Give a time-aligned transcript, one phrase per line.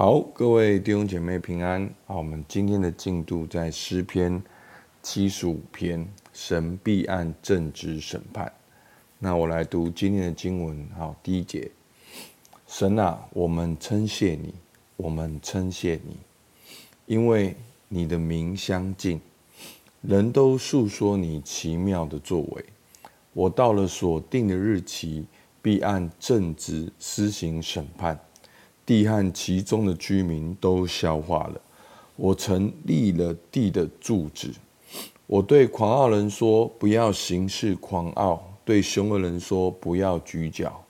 [0.00, 1.86] 好，各位弟兄姐妹平安。
[2.06, 4.42] 好，我们今天的进度在诗篇
[5.02, 8.50] 七十五篇，神必按正直审判。
[9.18, 10.88] 那我来读今天的经文。
[10.96, 11.70] 好，第一节，
[12.66, 14.54] 神啊，我们称谢你，
[14.96, 16.16] 我们称谢你，
[17.04, 17.54] 因为
[17.86, 19.20] 你的名相近，
[20.00, 22.64] 人都述说你奇妙的作为。
[23.34, 25.26] 我到了所定的日期，
[25.60, 28.18] 必按正直施行审判。
[28.84, 31.60] 地和其中的居民都消化了。
[32.16, 34.50] 我曾立了地的柱子。
[35.26, 40.84] 我对狂傲人说：“不要行事狂傲。”对凶恶人说：“不要举脚，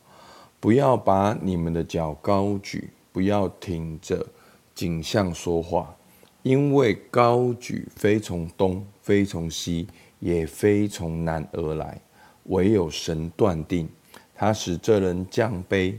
[0.59, 4.27] 不要把你们的脚高举，不要挺着
[4.75, 5.95] 颈项说话，
[6.43, 9.87] 因为高举非从东，非从西，
[10.19, 12.01] 也非从南而来，
[12.45, 13.89] 唯有神断定。
[14.35, 15.95] 他使这人降卑。”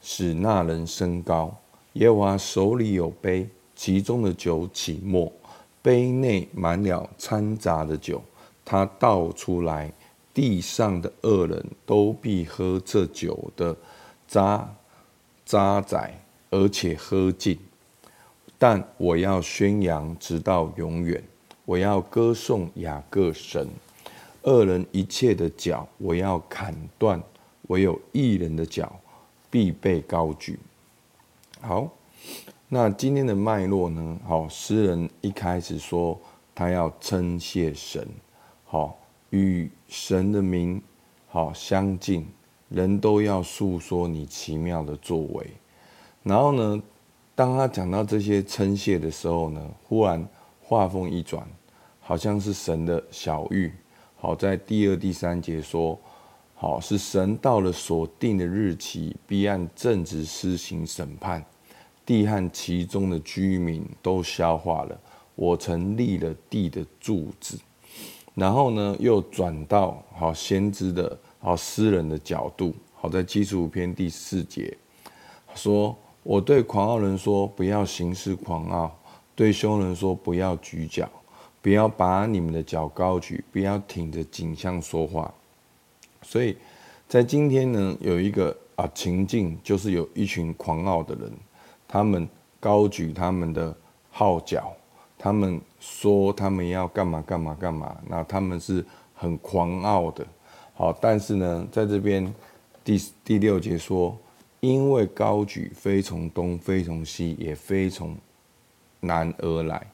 [0.00, 1.56] 使那人升高。
[1.94, 5.32] 耶和华手里有杯，其中的酒起沫，
[5.82, 8.22] 杯内满了掺杂的酒。
[8.64, 9.92] 他倒出来，
[10.34, 13.76] 地上的恶人都必喝这酒的
[14.26, 14.68] 渣
[15.44, 16.10] 渣滓，
[16.50, 17.58] 而且喝尽。
[18.58, 21.22] 但我要宣扬直到永远，
[21.64, 23.66] 我要歌颂雅各神。
[24.42, 27.18] 恶人一切的脚，我要砍断；
[27.68, 28.94] 唯有一人的脚。
[29.50, 30.58] 必备高举。
[31.60, 31.90] 好，
[32.68, 34.18] 那今天的脉络呢？
[34.26, 36.18] 好，诗人一开始说
[36.54, 38.06] 他要称谢神，
[38.64, 38.98] 好，
[39.30, 40.82] 与神的名
[41.26, 42.26] 好相近，
[42.68, 45.46] 人都要述说你奇妙的作为。
[46.22, 46.82] 然后呢，
[47.34, 50.28] 当他讲到这些称谢的时候呢，忽然
[50.62, 51.46] 话锋一转，
[52.00, 53.72] 好像是神的小玉。
[54.16, 55.98] 好，在第二、第三节说。
[56.60, 61.40] 好，是神到了所定的日期，必按正直施行审判，
[62.04, 65.00] 地和其中的居民都消化了。
[65.36, 67.56] 我曾立了地的柱子，
[68.34, 72.74] 然后呢，又转到好先知的好诗人的角度。
[72.92, 74.76] 好，在七十五篇第四节
[75.54, 78.90] 说：“我对狂傲人说，不要行事狂傲；
[79.36, 81.08] 对凶人说，不要举脚，
[81.62, 85.32] 不要把你们的脚高举，不要挺着颈项说话。”
[86.22, 86.56] 所以，
[87.08, 91.32] 在今天呢，有一个啊情境，就是有一群狂傲的人，
[91.86, 92.28] 他们
[92.60, 93.74] 高举他们的
[94.10, 94.74] 号角，
[95.16, 98.84] 他们说他们要干嘛干嘛干嘛，那他们是
[99.14, 100.26] 很狂傲的。
[100.74, 102.34] 好，但是呢，在这边
[102.84, 104.16] 第第六节说，
[104.60, 108.16] 因为高举非从东，非从西，也非从
[109.00, 109.86] 南而来，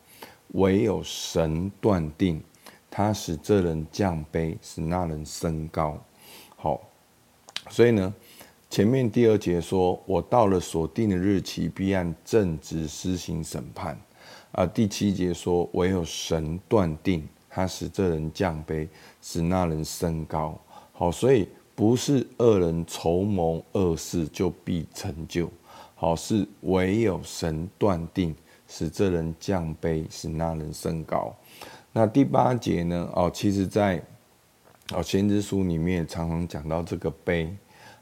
[0.48, 2.42] 唯有神断定，
[2.90, 5.98] 他使这人降卑，使那人升高。
[7.70, 8.14] 所以呢，
[8.68, 13.98] 前面第二节说，我到了所定的日期，必按正直施行审判。
[14.52, 18.86] 啊，第七节说，唯有神断定，他使这人降卑，
[19.22, 20.60] 使那人升高。
[20.92, 25.50] 好，所以不是恶人筹谋恶事就必成就。
[25.94, 28.34] 好，是唯有神断定，
[28.68, 31.34] 使这人降卑，使那人升高。
[31.92, 33.08] 那第八节呢？
[33.14, 34.02] 哦，其实在。
[34.90, 37.50] 好，先知书里面常常讲到这个杯，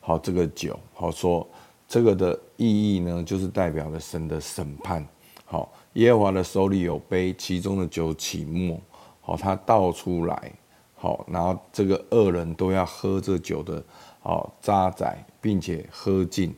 [0.00, 1.48] 好，这个酒，好说
[1.86, 5.06] 这个的意义呢，就是代表了神的审判。
[5.44, 8.80] 好，耶和华的手里有杯，其中的酒起沫，
[9.20, 10.52] 好，他倒出来，
[10.96, 13.84] 好，然后这个恶人都要喝这酒的，
[14.20, 16.52] 好渣滓，并且喝尽。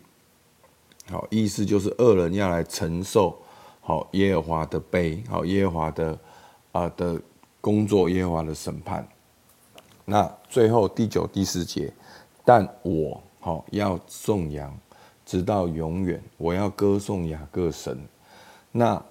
[1.10, 3.36] 好，意思就是恶人要来承受，
[3.82, 6.18] 好耶和华的杯，好耶和华的
[6.72, 7.20] 啊的
[7.60, 9.06] 工作，耶和华的审判。
[10.04, 11.92] 那最后第九、第十节，
[12.44, 14.76] 但我好要颂扬，
[15.25, 16.22] 直到永远。
[16.37, 17.98] 我要歌颂雅各神。
[18.70, 19.03] 那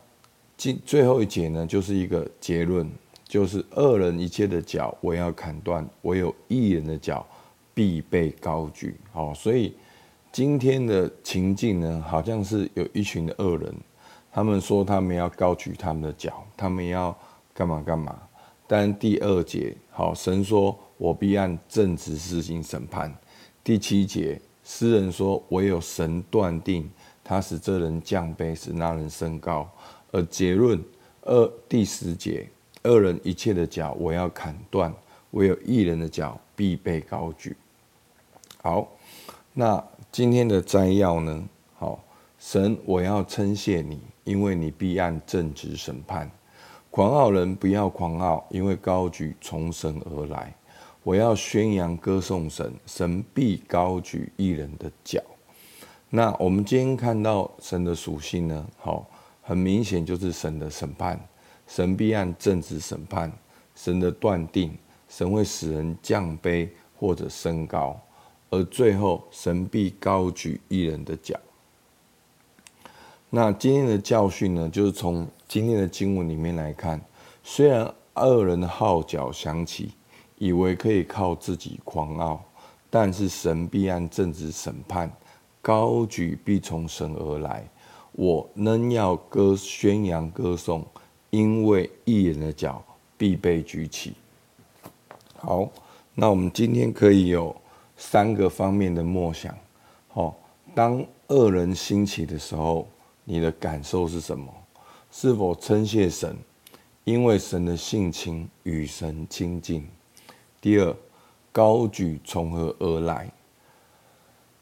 [0.57, 2.87] 最最后一节呢，就是一个结论，
[3.25, 7.25] 就是恶人一切的脚我要砍断，唯有一人的脚
[7.73, 8.95] 必被高举。
[9.11, 9.75] 好，所以
[10.31, 13.73] 今天的情境呢，好像是有一群的恶人，
[14.31, 17.15] 他们说他们要高举他们的脚，他们要
[17.53, 18.15] 干嘛干嘛。
[18.67, 20.77] 但第二节，好，神说。
[20.95, 23.13] 我必按正直施行审判。
[23.61, 26.89] 第七节，诗人说：“唯有神断定，
[27.21, 29.69] 他使这人降卑，使那人升高。”
[30.13, 30.81] 而结论
[31.23, 32.47] 二第十节，
[32.83, 34.93] 恶人一切的脚我要砍断，
[35.31, 37.57] 唯有一人的脚必被高举。
[38.61, 38.89] 好，
[39.51, 41.43] 那今天的摘要呢？
[41.75, 42.01] 好，
[42.39, 46.31] 神，我要称谢你，因为你必按正直审判。
[46.93, 50.53] 狂傲人不要狂傲，因为高举从神而来。
[51.01, 55.19] 我要宣扬歌颂神，神必高举义人的脚。
[56.11, 58.67] 那我们今天看到神的属性呢？
[58.77, 59.09] 好，
[59.41, 61.19] 很明显就是神的审判，
[61.65, 63.31] 神必按正直审判，
[63.73, 64.77] 神的断定，
[65.09, 67.99] 神会使人降卑或者升高，
[68.51, 71.39] 而最后神必高举义人的脚。
[73.31, 76.99] 那今天的教训呢，就是从今天的经文里面来看，
[77.43, 79.91] 虽然恶人的号角响起，
[80.39, 82.43] 以为可以靠自己狂傲，
[82.89, 85.15] 但是神必按正直审判。
[85.61, 87.63] 高举必从神而来，
[88.13, 90.83] 我仍要歌宣扬歌颂，
[91.29, 92.83] 因为义人的脚
[93.15, 94.15] 必被举起。
[95.35, 95.69] 好，
[96.15, 97.55] 那我们今天可以有
[97.95, 99.55] 三个方面的默想。
[100.07, 100.35] 好，
[100.73, 102.87] 当恶人兴起的时候，
[103.23, 104.51] 你的感受是什么？
[105.15, 106.35] 是否称谢神？
[107.03, 109.87] 因为神的性情与神亲近。
[110.59, 110.95] 第二，
[111.51, 113.31] 高举从何而来？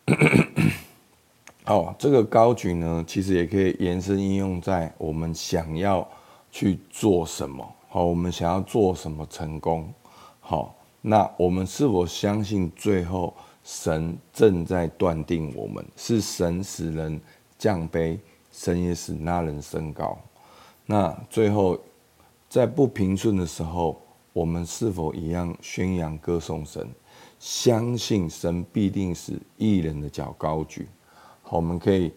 [1.63, 6.05] 好，这个高举呢，其实也可以延伸应用在我们想要
[6.51, 7.65] 去做什么。
[7.87, 9.91] 好，我们想要做什么成功？
[10.41, 13.33] 好，那我们是否相信最后
[13.63, 15.83] 神正在断定我们？
[15.95, 17.21] 是神使人
[17.57, 18.19] 降卑，
[18.51, 20.19] 神也使那人升高。
[20.91, 21.79] 那最后
[22.49, 24.01] 在不平顺的时候，
[24.33, 26.85] 我们是否一样宣扬歌颂神？
[27.39, 30.89] 相信神必定使义人的脚高举。
[31.43, 32.11] 好我们可以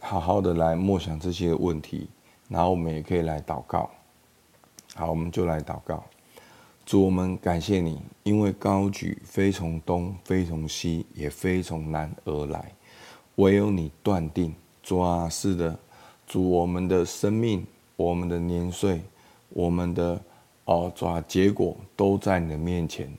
[0.00, 2.08] 好好的来默想这些问题，
[2.48, 3.90] 然后我们也可以来祷告。
[4.94, 6.02] 好，我们就来祷告。
[6.86, 12.72] 主，我们感谢你，因为高举非从东，非从西，也非从南而来，
[13.34, 14.54] 唯有你断定。
[14.82, 15.78] 主啊，是的，
[16.28, 17.66] 主，我们的生命、
[17.96, 19.00] 我们的年岁、
[19.48, 20.20] 我们的
[20.66, 23.10] 哦，主啊，结果都在你的面前。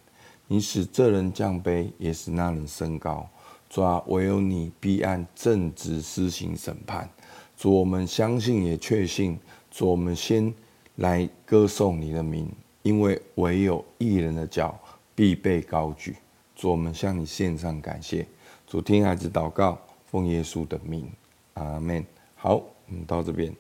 [0.46, 3.28] 你使这人降卑，也使那人升高。
[3.68, 7.10] 主啊，唯有你必按正直施行审判。
[7.58, 9.38] 主，我们相信也确信。
[9.72, 10.54] 主，我们先
[10.98, 12.48] 来歌颂你的名，
[12.84, 14.78] 因为唯有义人的脚
[15.16, 16.16] 必被高举。
[16.56, 18.28] 主，我们向你献上感谢。
[18.68, 21.10] 主，听孩子祷告，奉耶稣的名，
[21.56, 22.06] 阿门。
[22.36, 23.56] 好，嗯到这边。